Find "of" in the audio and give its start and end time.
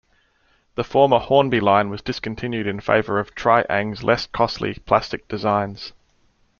3.19-3.35